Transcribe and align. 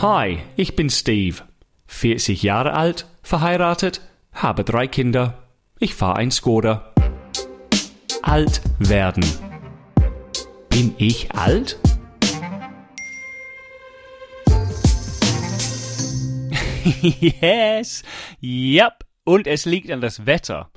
Hi, 0.00 0.38
ich 0.54 0.76
bin 0.76 0.90
Steve. 0.90 1.38
40 1.88 2.44
Jahre 2.44 2.74
alt, 2.74 3.06
verheiratet, 3.24 4.00
habe 4.32 4.62
drei 4.62 4.86
Kinder. 4.86 5.42
Ich 5.80 5.96
fahre 5.96 6.18
ein 6.18 6.30
Skoda. 6.30 6.94
Alt 8.22 8.60
werden. 8.78 9.24
Bin 10.68 10.94
ich 10.98 11.32
alt? 11.32 11.80
yes, 17.02 18.04
yep, 18.40 19.04
und 19.24 19.48
es 19.48 19.64
liegt 19.64 19.90
an 19.90 20.00
das 20.00 20.26
Wetter. 20.26 20.70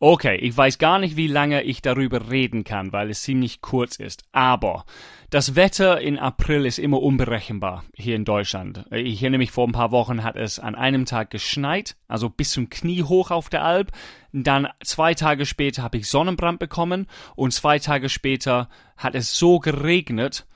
Okay, 0.00 0.36
ich 0.36 0.56
weiß 0.56 0.78
gar 0.78 1.00
nicht, 1.00 1.16
wie 1.16 1.26
lange 1.26 1.64
ich 1.64 1.82
darüber 1.82 2.30
reden 2.30 2.62
kann, 2.62 2.92
weil 2.92 3.10
es 3.10 3.22
ziemlich 3.22 3.60
kurz 3.60 3.96
ist. 3.96 4.22
Aber 4.30 4.84
das 5.28 5.56
Wetter 5.56 6.00
in 6.00 6.20
April 6.20 6.66
ist 6.66 6.78
immer 6.78 7.02
unberechenbar 7.02 7.82
hier 7.94 8.14
in 8.14 8.24
Deutschland. 8.24 8.84
Ich 8.92 9.20
erinnere 9.20 9.38
mich, 9.38 9.50
vor 9.50 9.66
ein 9.66 9.72
paar 9.72 9.90
Wochen 9.90 10.22
hat 10.22 10.36
es 10.36 10.60
an 10.60 10.76
einem 10.76 11.04
Tag 11.04 11.30
geschneit, 11.30 11.96
also 12.06 12.30
bis 12.30 12.52
zum 12.52 12.70
Knie 12.70 13.02
hoch 13.02 13.32
auf 13.32 13.48
der 13.48 13.64
Alp. 13.64 13.90
Dann 14.32 14.68
zwei 14.84 15.14
Tage 15.14 15.46
später 15.46 15.82
habe 15.82 15.98
ich 15.98 16.08
Sonnenbrand 16.08 16.60
bekommen 16.60 17.08
und 17.34 17.52
zwei 17.52 17.80
Tage 17.80 18.08
später 18.08 18.68
hat 18.96 19.16
es 19.16 19.36
so 19.36 19.58
geregnet, 19.58 20.46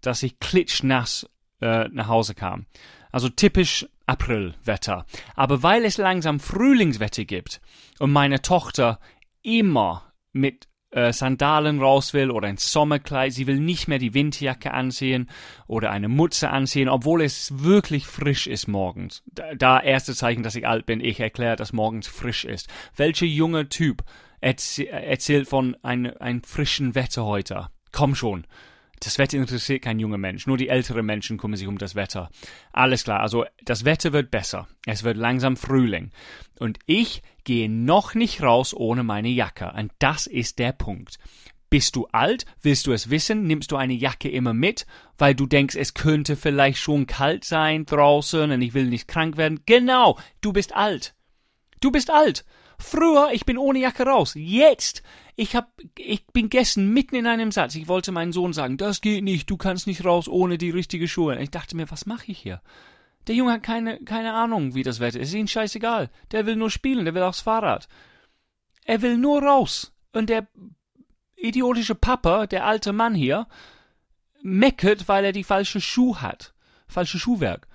dass 0.00 0.22
ich 0.22 0.38
klitschnass 0.38 1.28
äh, 1.60 1.88
nach 1.88 2.06
Hause 2.06 2.36
kam. 2.36 2.66
Also 3.10 3.28
typisch 3.28 3.88
Aprilwetter. 4.12 5.06
Aber 5.34 5.62
weil 5.62 5.84
es 5.84 5.96
langsam 5.96 6.38
Frühlingswetter 6.38 7.24
gibt 7.24 7.60
und 7.98 8.12
meine 8.12 8.42
Tochter 8.42 8.98
immer 9.42 10.12
mit 10.32 10.68
äh, 10.90 11.12
Sandalen 11.12 11.80
raus 11.80 12.12
will 12.12 12.30
oder 12.30 12.48
ein 12.48 12.58
Sommerkleid, 12.58 13.32
sie 13.32 13.46
will 13.46 13.58
nicht 13.58 13.88
mehr 13.88 13.98
die 13.98 14.12
Winterjacke 14.12 14.72
anziehen 14.72 15.30
oder 15.66 15.90
eine 15.90 16.08
Mutze 16.08 16.50
anziehen, 16.50 16.90
obwohl 16.90 17.22
es 17.22 17.62
wirklich 17.64 18.06
frisch 18.06 18.46
ist 18.46 18.68
morgens. 18.68 19.22
Da, 19.26 19.54
da 19.54 19.80
erste 19.80 20.14
Zeichen, 20.14 20.42
dass 20.42 20.56
ich 20.56 20.66
alt 20.66 20.84
bin, 20.84 21.00
ich 21.00 21.18
erkläre, 21.18 21.56
dass 21.56 21.72
morgens 21.72 22.06
frisch 22.06 22.44
ist. 22.44 22.68
Welcher 22.94 23.26
junge 23.26 23.70
Typ 23.70 24.04
erzählt 24.40 25.48
von 25.48 25.76
einem 25.82 26.12
ein 26.20 26.42
frischen 26.42 26.94
Wetter 26.94 27.24
heute? 27.24 27.68
Komm 27.92 28.14
schon. 28.14 28.46
Das 29.04 29.18
Wetter 29.18 29.36
interessiert 29.36 29.82
kein 29.82 29.98
junger 29.98 30.18
Mensch, 30.18 30.46
nur 30.46 30.56
die 30.56 30.68
älteren 30.68 31.04
Menschen 31.04 31.36
kümmern 31.36 31.56
sich 31.56 31.66
um 31.66 31.76
das 31.76 31.96
Wetter. 31.96 32.30
Alles 32.72 33.02
klar, 33.02 33.18
also 33.18 33.44
das 33.64 33.84
Wetter 33.84 34.12
wird 34.12 34.30
besser. 34.30 34.68
Es 34.86 35.02
wird 35.02 35.16
langsam 35.16 35.56
Frühling. 35.56 36.12
Und 36.60 36.78
ich 36.86 37.22
gehe 37.42 37.68
noch 37.68 38.14
nicht 38.14 38.42
raus 38.42 38.72
ohne 38.72 39.02
meine 39.02 39.28
Jacke. 39.28 39.72
Und 39.76 39.90
das 39.98 40.28
ist 40.28 40.60
der 40.60 40.70
Punkt. 40.70 41.18
Bist 41.68 41.96
du 41.96 42.06
alt? 42.12 42.44
Willst 42.60 42.86
du 42.86 42.92
es 42.92 43.10
wissen? 43.10 43.44
Nimmst 43.44 43.72
du 43.72 43.76
eine 43.76 43.94
Jacke 43.94 44.28
immer 44.28 44.54
mit, 44.54 44.86
weil 45.18 45.34
du 45.34 45.46
denkst, 45.46 45.74
es 45.74 45.94
könnte 45.94 46.36
vielleicht 46.36 46.78
schon 46.78 47.06
kalt 47.06 47.44
sein 47.44 47.86
draußen 47.86 48.52
und 48.52 48.62
ich 48.62 48.74
will 48.74 48.86
nicht 48.86 49.08
krank 49.08 49.36
werden? 49.36 49.62
Genau, 49.66 50.16
du 50.42 50.52
bist 50.52 50.76
alt. 50.76 51.16
Du 51.80 51.90
bist 51.90 52.10
alt. 52.10 52.44
Früher, 52.82 53.30
ich 53.32 53.46
bin 53.46 53.58
ohne 53.58 53.78
Jacke 53.78 54.04
raus. 54.04 54.32
Jetzt, 54.34 55.02
ich 55.36 55.54
hab, 55.54 55.72
ich 55.96 56.26
bin 56.26 56.50
gestern 56.50 56.88
mitten 56.88 57.14
in 57.14 57.26
einem 57.26 57.52
Satz. 57.52 57.76
Ich 57.76 57.88
wollte 57.88 58.12
meinen 58.12 58.32
Sohn 58.32 58.52
sagen, 58.52 58.76
das 58.76 59.00
geht 59.00 59.22
nicht, 59.22 59.48
du 59.48 59.56
kannst 59.56 59.86
nicht 59.86 60.04
raus 60.04 60.28
ohne 60.28 60.58
die 60.58 60.70
richtige 60.70 61.06
Schuhe. 61.08 61.40
Ich 61.40 61.50
dachte 61.50 61.76
mir, 61.76 61.90
was 61.90 62.06
mache 62.06 62.32
ich 62.32 62.38
hier? 62.38 62.60
Der 63.28 63.36
Junge 63.36 63.52
hat 63.52 63.62
keine, 63.62 64.00
keine 64.00 64.34
Ahnung, 64.34 64.74
wie 64.74 64.82
das 64.82 64.98
Wetter 64.98 65.20
ist. 65.20 65.28
Ist 65.28 65.34
ihm 65.34 65.46
scheißegal. 65.46 66.10
Der 66.32 66.44
will 66.44 66.56
nur 66.56 66.70
spielen, 66.70 67.04
der 67.04 67.14
will 67.14 67.22
aufs 67.22 67.40
Fahrrad. 67.40 67.88
Er 68.84 69.00
will 69.00 69.16
nur 69.16 69.42
raus. 69.42 69.92
Und 70.12 70.28
der 70.28 70.48
idiotische 71.36 71.94
Papa, 71.94 72.46
der 72.48 72.66
alte 72.66 72.92
Mann 72.92 73.14
hier, 73.14 73.46
meckert, 74.42 75.06
weil 75.06 75.24
er 75.24 75.32
die 75.32 75.44
falsche 75.44 75.80
Schuh 75.80 76.16
hat. 76.16 76.52
Falsche 76.88 77.20
Schuhwerk. 77.20 77.68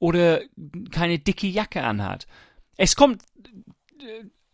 Oder 0.00 0.40
keine 0.90 1.20
dicke 1.20 1.46
Jacke 1.46 1.84
anhat. 1.84 2.26
Es 2.76 2.96
kommt 2.96 3.22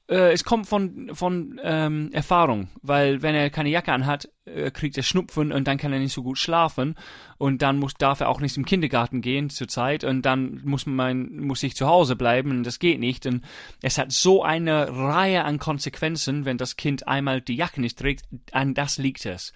äh, 0.08 0.32
es 0.32 0.42
kommt 0.42 0.66
von, 0.66 1.10
von 1.14 1.60
ähm, 1.62 2.10
Erfahrung, 2.12 2.68
weil 2.82 3.22
wenn 3.22 3.34
er 3.34 3.50
keine 3.50 3.68
Jacke 3.68 3.92
anhat, 3.92 4.30
äh, 4.46 4.70
kriegt 4.70 4.96
er 4.96 5.02
Schnupfen 5.02 5.52
und 5.52 5.68
dann 5.68 5.76
kann 5.76 5.92
er 5.92 5.98
nicht 5.98 6.14
so 6.14 6.22
gut 6.22 6.38
schlafen 6.38 6.94
und 7.36 7.60
dann 7.60 7.78
muss, 7.78 7.94
darf 7.94 8.20
er 8.20 8.30
auch 8.30 8.40
nicht 8.40 8.56
im 8.56 8.64
Kindergarten 8.64 9.20
gehen 9.20 9.50
zur 9.50 9.68
Zeit 9.68 10.04
und 10.04 10.22
dann 10.22 10.62
muss 10.64 10.86
man 10.86 11.38
muss 11.40 11.62
ich 11.62 11.76
zu 11.76 11.86
Hause 11.86 12.16
bleiben 12.16 12.50
und 12.50 12.64
das 12.64 12.78
geht 12.78 13.00
nicht 13.00 13.26
und 13.26 13.44
es 13.82 13.98
hat 13.98 14.10
so 14.10 14.42
eine 14.42 14.88
Reihe 14.96 15.44
an 15.44 15.58
Konsequenzen, 15.58 16.46
wenn 16.46 16.56
das 16.56 16.76
Kind 16.76 17.06
einmal 17.06 17.42
die 17.42 17.56
Jacke 17.56 17.80
nicht 17.80 17.98
trägt, 17.98 18.24
an 18.52 18.72
das 18.72 18.96
liegt 18.96 19.26
es. 19.26 19.52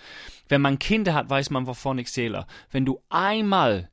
Wenn 0.49 0.61
man 0.61 0.79
Kinder 0.79 1.15
hat, 1.15 1.31
weiß 1.31 1.49
man, 1.49 1.67
wovon 1.67 1.99
ich 1.99 2.13
zähle. 2.13 2.47
Wenn 2.71 2.85
du 2.85 3.01
einmal 3.09 3.89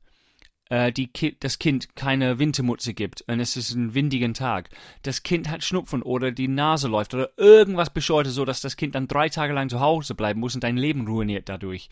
äh, 0.70 0.90
die 0.90 1.08
Ki 1.08 1.36
das 1.38 1.58
Kind 1.58 1.94
keine 1.94 2.38
Wintermutze 2.38 2.94
gibt 2.94 3.22
und 3.28 3.40
es 3.40 3.56
ist 3.56 3.72
ein 3.72 3.92
windigen 3.94 4.32
Tag, 4.32 4.70
das 5.02 5.22
Kind 5.22 5.50
hat 5.50 5.62
Schnupfen 5.62 6.02
oder 6.02 6.32
die 6.32 6.48
Nase 6.48 6.88
läuft 6.88 7.12
oder 7.12 7.30
irgendwas 7.36 7.90
bescheuertes, 7.90 8.34
so 8.34 8.46
dass 8.46 8.62
das 8.62 8.76
Kind 8.76 8.94
dann 8.94 9.08
drei 9.08 9.28
Tage 9.28 9.52
lang 9.52 9.68
zu 9.68 9.80
Hause 9.80 10.14
bleiben 10.14 10.40
muss 10.40 10.54
und 10.54 10.64
dein 10.64 10.78
Leben 10.78 11.06
ruiniert 11.06 11.48
dadurch. 11.48 11.90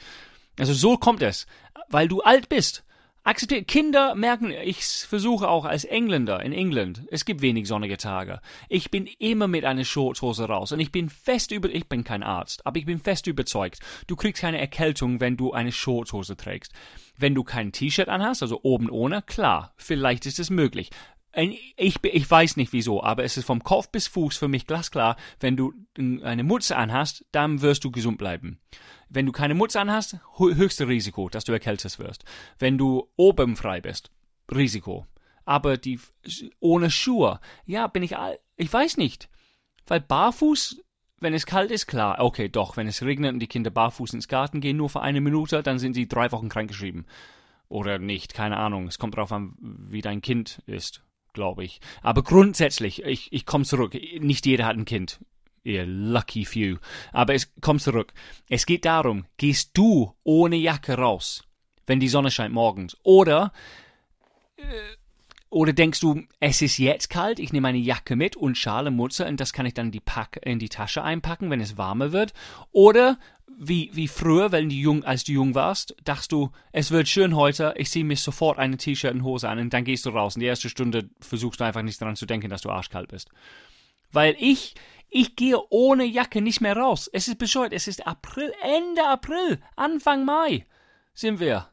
Also 0.59 0.73
so 0.73 0.97
kommt 0.97 1.23
es, 1.23 1.47
weil 1.91 2.09
du 2.09 2.23
alt 2.23 2.49
bist. 2.49 2.85
Akzeptiert. 3.29 3.69
Kinder 3.69 4.15
merken, 4.15 4.53
ich 4.53 4.87
versuche 4.87 5.51
auch 5.51 5.67
als 5.67 5.85
Engländer 5.85 6.43
in 6.43 6.55
England, 6.55 7.03
es 7.11 7.27
gibt 7.27 7.43
wenig 7.43 7.69
sonnige 7.69 7.99
Tage. 7.99 8.41
Ich 8.71 8.91
bin 8.91 9.07
immer 9.19 9.49
mit 9.49 9.67
einer 9.67 9.85
Shorthose 9.85 10.47
raus 10.47 10.73
und 10.73 10.81
ich 10.81 10.93
bin 10.93 11.11
fest 11.11 11.53
über, 11.53 11.69
ich 11.69 11.91
bin 11.91 12.05
kein 12.05 12.23
Arzt, 12.23 12.65
aber 12.65 12.79
ich 12.79 12.87
bin 12.87 12.99
fest 12.99 13.27
überzeugt, 13.27 13.81
du 14.07 14.17
kriegst 14.17 14.41
keine 14.41 14.59
Erkältung, 14.59 15.21
wenn 15.21 15.37
du 15.37 15.53
eine 15.53 15.73
Shorthose 15.73 16.39
trägst. 16.39 16.73
Wenn 17.19 17.35
du 17.35 17.45
kein 17.45 17.71
T-Shirt 17.71 18.09
anhast, 18.09 18.41
also 18.41 18.61
oben 18.63 18.89
ohne, 18.89 19.21
klar, 19.21 19.75
vielleicht 19.77 20.25
ist 20.25 20.39
es 20.39 20.49
möglich. 20.49 20.89
Ich, 21.35 22.03
ich 22.03 22.31
weiß 22.31 22.57
nicht 22.57 22.73
wieso, 22.73 23.03
aber 23.03 23.23
es 23.23 23.37
ist 23.37 23.45
vom 23.45 23.63
Kopf 23.63 23.91
bis 23.91 24.09
Fuß 24.09 24.37
für 24.37 24.49
mich 24.49 24.67
glasklar, 24.67 25.17
wenn 25.41 25.57
du 25.57 25.75
eine 25.97 26.43
Mutze 26.43 26.77
anhast, 26.77 27.25
dann 27.33 27.61
wirst 27.61 27.85
du 27.85 27.91
gesund 27.91 28.19
bleiben. 28.19 28.59
Wenn 29.09 29.27
du 29.27 29.33
keine 29.33 29.55
Mutze 29.55 29.81
anhast, 29.81 30.19
höchste 30.39 30.89
Risiko, 30.89 31.29
dass 31.29 31.45
du 31.45 31.53
erkältet 31.53 31.99
wirst. 31.99 32.25
Wenn 32.59 32.79
du 32.79 33.09
oben 33.17 33.57
frei 33.57 33.81
bist, 33.81 34.11
Risiko. 34.53 35.07
Aber 35.45 35.77
die 35.77 36.01
ohne 36.61 36.91
Schuhe, 36.91 37.41
ja, 37.65 37.87
bin 37.87 38.03
ich 38.03 38.17
all, 38.17 38.39
ich 38.57 38.73
weiß 38.73 38.97
nicht. 38.97 39.29
Weil 39.87 40.01
barfuß 40.01 40.83
wenn 41.21 41.35
es 41.35 41.47
kalt 41.47 41.71
ist, 41.71 41.87
klar, 41.87 42.17
okay, 42.21 42.49
doch, 42.49 42.77
wenn 42.77 42.87
es 42.87 43.03
regnet 43.03 43.33
und 43.33 43.41
die 43.41 43.49
Kinder 43.49 43.71
barfuß 43.71 44.15
ins 44.15 44.29
Garten 44.29 44.61
gehen, 44.61 44.77
nur 44.77 44.89
für 44.89 45.01
eine 45.01 45.21
Minute, 45.21 45.63
dann 45.63 45.79
sind 45.79 45.95
sie 45.95 46.07
drei 46.07 46.31
Wochen 46.33 46.49
krankgeschrieben. 46.49 47.07
Oder 47.69 47.99
nicht, 47.99 48.35
keine 48.35 48.57
Ahnung. 48.57 48.87
Es 48.87 48.99
kommt 48.99 49.17
drauf 49.17 49.33
an, 49.33 49.55
wie 49.61 50.01
dein 50.01 50.23
Kind 50.23 50.63
ist, 50.67 51.03
glaube 51.39 51.65
ich. 51.65 51.81
Aber 52.03 52.23
grundsätzlich, 52.23 53.05
ich, 53.05 53.33
ich 53.33 53.47
komme 53.47 53.65
zurück. 53.65 53.95
Nicht 54.19 54.45
jeder 54.45 54.67
hat 54.67 54.77
ein 54.77 54.85
Kind. 54.85 55.21
Ihr 55.63 55.87
lucky 55.87 56.45
few. 56.45 56.79
Aber 57.13 57.33
es 57.35 57.55
kommt 57.61 57.81
zurück. 57.81 58.13
Es 58.49 58.67
geht 58.67 58.85
darum, 58.85 59.25
gehst 59.37 59.71
du 59.75 60.13
ohne 60.25 60.57
Jacke 60.57 60.95
raus, 60.95 61.45
wenn 61.87 62.01
die 62.01 62.09
Sonne 62.09 62.33
scheint 62.33 62.53
morgens? 62.53 62.97
Oder 63.05 63.53
äh, 64.57 64.63
oder 65.51 65.73
denkst 65.73 66.01
du, 66.01 66.25
es 66.41 66.61
ist 66.61 66.77
jetzt 66.77 67.09
kalt, 67.09 67.39
ich 67.39 67.53
nehme 67.53 67.69
eine 67.69 67.79
Jacke 67.79 68.17
mit 68.17 68.37
und 68.37 68.59
Schale, 68.59 68.91
Mutze 68.91 69.27
und 69.27 69.41
das 69.41 69.55
kann 69.55 69.65
ich 69.65 69.73
dann 69.73 69.87
in 69.87 69.93
die, 69.93 70.01
Pack, 70.01 70.39
in 70.43 70.59
die 70.59 70.69
Tasche 70.69 71.03
einpacken, 71.03 71.51
wenn 71.51 71.61
es 71.61 71.79
warmer 71.79 72.13
wird? 72.13 72.35
Oder 72.71 73.19
wie, 73.57 73.91
wie 73.93 74.09
früher, 74.09 74.53
wenn 74.53 74.69
du 74.69 74.75
jung, 74.75 75.05
als 75.05 75.25
du 75.25 75.33
jung 75.33 75.55
warst, 75.55 75.95
dachtest 76.05 76.33
du, 76.33 76.51
es 76.73 76.91
wird 76.91 77.09
schön 77.09 77.35
heute, 77.35 77.75
ich 77.77 77.91
ziehe 77.91 78.05
mir 78.05 78.17
sofort 78.17 78.59
eine 78.59 78.77
T-Shirt 78.77 79.15
und 79.15 79.25
Hose 79.25 79.49
an 79.49 79.59
und 79.59 79.73
dann 79.73 79.85
gehst 79.85 80.07
du 80.07 80.11
raus. 80.11 80.37
Und 80.37 80.41
die 80.41 80.47
erste 80.47 80.69
Stunde 80.69 81.09
versuchst 81.21 81.61
du 81.61 81.65
einfach 81.65 81.83
nicht 81.83 82.01
daran 82.01 82.17
zu 82.17 82.27
denken, 82.27 82.51
dass 82.51 82.63
du 82.63 82.71
arschkalt 82.71 83.09
bist. 83.09 83.29
Weil 84.13 84.37
ich, 84.39 84.75
ich 85.09 85.37
gehe 85.37 85.59
ohne 85.71 86.05
Jacke 86.05 86.41
nicht 86.41 86.61
mehr 86.61 86.77
raus. 86.77 87.09
Es 87.13 87.29
ist 87.29 87.39
bescheuert, 87.39 87.73
es 87.73 87.89
ist 87.89 88.07
April, 88.07 88.53
Ende 88.63 89.07
April, 89.07 89.61
Anfang 89.77 90.25
Mai 90.25 90.67
sind 91.15 91.41
wir. 91.41 91.69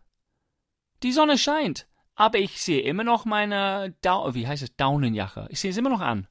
Die 1.04 1.12
Sonne 1.12 1.38
scheint. 1.38 1.88
Aber 2.16 2.40
ich 2.40 2.62
sehe 2.62 2.82
immer 2.82 3.04
noch 3.04 3.26
meine, 3.26 3.94
da 4.02 4.34
wie 4.34 4.48
heißt 4.48 4.64
es, 4.64 4.76
Daunenjacke. 4.76 5.48
Ich 5.50 5.60
sehe 5.60 5.72
es 5.72 5.78
immer 5.78 5.90
noch 5.90 6.00
an. 6.00 6.28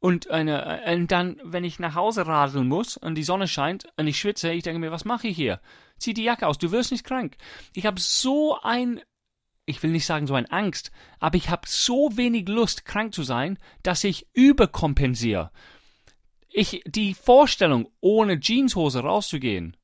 Und, 0.00 0.30
eine, 0.30 0.82
und 0.86 1.10
dann, 1.10 1.40
wenn 1.42 1.64
ich 1.64 1.80
nach 1.80 1.96
Hause 1.96 2.26
radeln 2.26 2.68
muss 2.68 2.96
und 2.96 3.16
die 3.16 3.24
Sonne 3.24 3.48
scheint 3.48 3.88
und 3.96 4.06
ich 4.06 4.18
schwitze, 4.18 4.52
ich 4.52 4.62
denke 4.62 4.78
mir, 4.78 4.92
was 4.92 5.04
mache 5.04 5.26
ich 5.26 5.36
hier? 5.36 5.60
Zieh 5.98 6.14
die 6.14 6.22
Jacke 6.22 6.46
aus, 6.46 6.58
du 6.58 6.70
wirst 6.70 6.92
nicht 6.92 7.04
krank. 7.04 7.36
Ich 7.74 7.84
habe 7.84 8.00
so 8.00 8.60
ein, 8.62 9.00
ich 9.66 9.82
will 9.82 9.90
nicht 9.90 10.06
sagen 10.06 10.28
so 10.28 10.34
ein 10.34 10.46
Angst, 10.46 10.92
aber 11.18 11.36
ich 11.36 11.50
habe 11.50 11.66
so 11.66 12.16
wenig 12.16 12.48
Lust, 12.48 12.84
krank 12.84 13.12
zu 13.12 13.24
sein, 13.24 13.58
dass 13.82 14.04
ich 14.04 14.28
überkompensiere. 14.34 15.50
Ich, 16.48 16.82
die 16.86 17.14
Vorstellung, 17.14 17.88
ohne 18.00 18.38
Jeanshose 18.38 19.00
rauszugehen, 19.00 19.76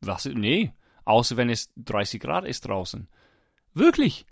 was, 0.00 0.26
nee, 0.26 0.72
außer 1.06 1.38
wenn 1.38 1.48
es 1.48 1.72
30 1.76 2.20
Grad 2.20 2.44
ist 2.44 2.68
draußen. 2.68 3.08
Wirklich. 3.72 4.26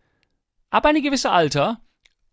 Ab 0.68 0.84
einem 0.84 1.02
gewissen 1.02 1.30
Alter, 1.30 1.80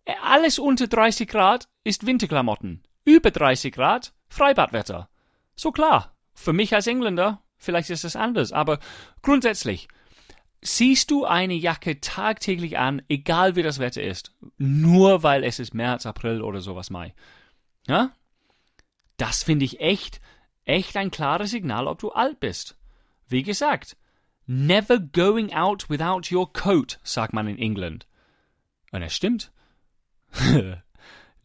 äh, 0.03 0.13
alles 0.21 0.59
unter 0.59 0.88
30 0.88 1.30
Grad 1.30 1.69
ist 1.83 2.06
Winterklamotten. 2.06 2.83
Über 3.06 3.31
30 3.31 3.74
Grad 3.74 4.13
Freibadwetter. 4.27 5.09
So 5.56 5.71
klar. 5.71 6.15
Für 6.33 6.53
mich 6.53 6.74
als 6.74 6.88
Engländer, 6.88 7.44
vielleicht 7.57 7.89
ist 7.89 8.03
es 8.03 8.15
anders, 8.15 8.51
aber 8.51 8.80
grundsätzlich. 9.21 9.88
Siehst 10.62 11.12
du 11.12 11.25
eine 11.25 11.53
Jacke 11.53 12.00
tagtäglich 12.00 12.77
an, 12.77 13.01
egal 13.09 13.56
wie 13.56 13.63
das 13.63 13.80
Wetter 13.80 14.01
ist, 14.01 14.33
nur 14.57 15.21
weil 15.21 15.44
es 15.44 15.59
ist 15.59 15.74
März, 15.74 16.06
April 16.06 16.41
oder 16.41 16.62
sowas 16.62 16.89
Mai? 16.89 17.13
Ja? 17.85 18.12
Das 19.18 19.44
finde 19.44 19.65
ich 19.65 19.81
echt, 19.81 20.21
echt 20.63 20.95
ein 20.95 21.12
klares 21.12 21.51
Signal, 21.51 21.88
ob 21.88 22.00
du 22.00 22.12
alt 22.12 22.39
bist. 22.39 22.77
Wie 23.27 23.44
gesagt, 23.44 23.97
never 24.45 25.00
going 25.00 25.53
out 25.53 25.89
without 25.89 26.33
your 26.33 26.51
coat, 26.51 27.00
sagt 27.03 27.33
man 27.33 27.47
in 27.47 27.57
England. 27.57 28.07
Und 28.91 29.01
es 29.01 29.13
stimmt. 29.13 29.51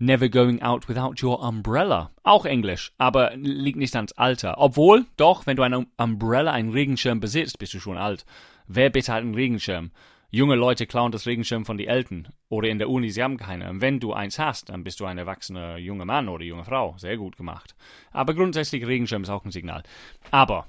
Never 0.00 0.28
going 0.28 0.62
out 0.62 0.88
without 0.88 1.20
your 1.24 1.42
umbrella. 1.42 2.12
Auch 2.22 2.44
Englisch, 2.44 2.92
aber 2.98 3.34
liegt 3.34 3.78
nicht 3.78 3.96
ans 3.96 4.12
Alter. 4.12 4.54
Obwohl, 4.58 5.06
doch, 5.16 5.44
wenn 5.44 5.56
du 5.56 5.64
eine 5.64 5.88
Umbrella, 5.96 6.52
einen 6.52 6.70
Regenschirm 6.70 7.18
besitzt, 7.18 7.58
bist 7.58 7.74
du 7.74 7.80
schon 7.80 7.98
alt. 7.98 8.24
Wer 8.68 8.90
bitte 8.90 9.12
hat 9.12 9.22
einen 9.22 9.34
Regenschirm? 9.34 9.90
Junge 10.30 10.54
Leute 10.54 10.86
klauen 10.86 11.10
das 11.10 11.26
Regenschirm 11.26 11.64
von 11.64 11.78
den 11.78 11.88
Eltern. 11.88 12.28
Oder 12.48 12.68
in 12.68 12.78
der 12.78 12.90
Uni, 12.90 13.10
sie 13.10 13.24
haben 13.24 13.38
keine. 13.38 13.80
Wenn 13.80 13.98
du 13.98 14.12
eins 14.12 14.38
hast, 14.38 14.68
dann 14.68 14.84
bist 14.84 15.00
du 15.00 15.04
ein 15.04 15.18
erwachsener 15.18 15.78
junger 15.78 16.04
Mann 16.04 16.28
oder 16.28 16.44
junge 16.44 16.64
Frau. 16.64 16.94
Sehr 16.96 17.16
gut 17.16 17.36
gemacht. 17.36 17.74
Aber 18.12 18.34
grundsätzlich, 18.34 18.86
Regenschirm 18.86 19.24
ist 19.24 19.30
auch 19.30 19.44
ein 19.44 19.50
Signal. 19.50 19.82
Aber, 20.30 20.68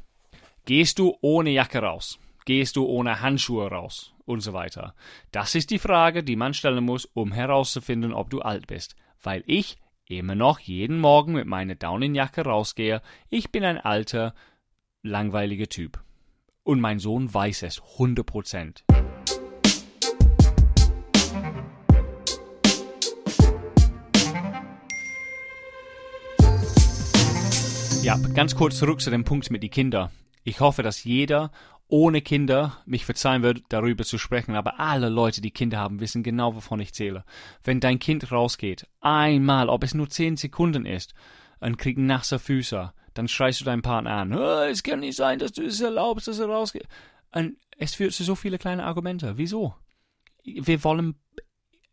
gehst 0.65 0.97
du 0.97 1.15
ohne 1.21 1.51
Jacke 1.51 1.83
raus? 1.83 2.17
Gehst 2.45 2.77
du 2.77 2.85
ohne 2.85 3.21
Handschuhe 3.21 3.69
raus? 3.69 4.11
Und 4.25 4.39
so 4.39 4.53
weiter. 4.53 4.95
Das 5.31 5.53
ist 5.53 5.69
die 5.69 5.77
Frage, 5.77 6.23
die 6.23 6.35
man 6.35 6.55
stellen 6.55 6.83
muss, 6.83 7.05
um 7.05 7.31
herauszufinden, 7.31 8.11
ob 8.11 8.31
du 8.31 8.41
alt 8.41 8.65
bist 8.65 8.95
weil 9.21 9.43
ich 9.45 9.77
immer 10.07 10.35
noch 10.35 10.59
jeden 10.59 10.99
Morgen 10.99 11.33
mit 11.33 11.45
meiner 11.45 11.75
Daunenjacke 11.75 12.41
rausgehe. 12.41 13.01
Ich 13.29 13.51
bin 13.51 13.63
ein 13.63 13.77
alter, 13.77 14.33
langweiliger 15.03 15.67
Typ. 15.67 16.01
Und 16.63 16.79
mein 16.79 16.99
Sohn 16.99 17.31
weiß 17.33 17.63
es 17.63 17.81
100 17.93 18.25
Prozent. 18.25 18.83
Ja, 28.01 28.17
ganz 28.33 28.55
kurz 28.55 28.77
zurück 28.77 29.01
zu 29.01 29.11
dem 29.11 29.23
Punkt 29.23 29.51
mit 29.51 29.61
den 29.61 29.69
Kindern. 29.69 30.09
Ich 30.43 30.61
hoffe, 30.61 30.81
dass 30.81 31.03
jeder 31.03 31.51
ohne 31.89 32.21
Kinder 32.21 32.77
mich 32.85 33.03
verzeihen 33.03 33.41
wird, 33.41 33.63
darüber 33.69 34.05
zu 34.05 34.17
sprechen, 34.17 34.55
aber 34.55 34.79
alle 34.79 35.09
Leute, 35.09 35.41
die 35.41 35.51
Kinder 35.51 35.79
haben, 35.79 35.99
wissen 35.99 36.23
genau, 36.23 36.55
wovon 36.55 36.79
ich 36.79 36.93
zähle. 36.93 37.25
Wenn 37.63 37.79
dein 37.79 37.99
Kind 37.99 38.31
rausgeht, 38.31 38.87
einmal, 39.01 39.69
ob 39.69 39.83
es 39.83 39.93
nur 39.93 40.09
zehn 40.09 40.37
Sekunden 40.37 40.85
ist, 40.85 41.13
und 41.59 41.77
kriegt 41.77 41.99
nasse 41.99 42.39
Füße, 42.39 42.93
dann 43.13 43.27
schreist 43.27 43.61
du 43.61 43.65
deinen 43.65 43.81
Partner 43.81 44.11
an, 44.11 44.33
es 44.33 44.83
kann 44.83 45.01
nicht 45.01 45.15
sein, 45.15 45.39
dass 45.39 45.51
du 45.51 45.63
es 45.63 45.81
erlaubst, 45.81 46.27
dass 46.27 46.39
er 46.39 46.47
rausgeht. 46.47 46.87
Und 47.31 47.57
es 47.77 47.95
führt 47.95 48.13
zu 48.13 48.23
so 48.23 48.35
viele 48.35 48.57
kleine 48.57 48.85
Argumente. 48.85 49.37
Wieso? 49.37 49.75
Wir 50.43 50.83
wollen, 50.83 51.15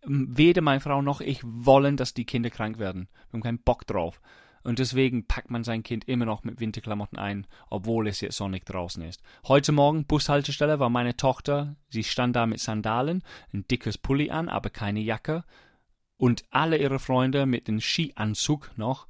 weder 0.04 0.62
meine 0.62 0.80
Frau 0.80 1.02
noch 1.02 1.20
ich 1.20 1.40
wollen, 1.42 1.96
dass 1.96 2.14
die 2.14 2.24
Kinder 2.24 2.50
krank 2.50 2.78
werden. 2.78 3.08
Wir 3.12 3.34
haben 3.34 3.42
keinen 3.42 3.62
Bock 3.62 3.86
drauf. 3.86 4.20
Und 4.66 4.80
deswegen 4.80 5.28
packt 5.28 5.48
man 5.48 5.62
sein 5.62 5.84
Kind 5.84 6.08
immer 6.08 6.24
noch 6.24 6.42
mit 6.42 6.58
Winterklamotten 6.58 7.18
ein, 7.18 7.46
obwohl 7.70 8.08
es 8.08 8.20
jetzt 8.20 8.36
sonnig 8.36 8.66
draußen 8.66 9.00
ist. 9.04 9.22
Heute 9.46 9.70
Morgen, 9.70 10.06
Bushaltestelle, 10.06 10.80
war 10.80 10.90
meine 10.90 11.16
Tochter, 11.16 11.76
sie 11.88 12.02
stand 12.02 12.34
da 12.34 12.46
mit 12.46 12.58
Sandalen, 12.58 13.22
ein 13.54 13.64
dickes 13.68 13.96
Pulli 13.96 14.30
an, 14.30 14.48
aber 14.48 14.70
keine 14.70 14.98
Jacke. 14.98 15.44
Und 16.16 16.44
alle 16.50 16.78
ihre 16.78 16.98
Freunde 16.98 17.46
mit 17.46 17.68
dem 17.68 17.80
Skianzug 17.80 18.72
noch, 18.76 19.06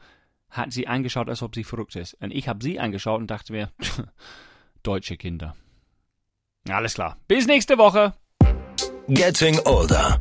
hat 0.50 0.74
sie 0.74 0.88
angeschaut, 0.88 1.30
als 1.30 1.40
ob 1.40 1.54
sie 1.54 1.64
verrückt 1.64 1.96
ist. 1.96 2.12
Und 2.20 2.32
ich 2.32 2.48
habe 2.48 2.62
sie 2.62 2.78
angeschaut 2.78 3.20
und 3.22 3.30
dachte 3.30 3.54
mir, 3.54 3.70
deutsche 4.82 5.16
Kinder. 5.16 5.56
Alles 6.68 6.94
klar. 6.94 7.16
Bis 7.28 7.46
nächste 7.46 7.78
Woche. 7.78 8.12
Getting 9.08 9.58
Older. 9.64 10.20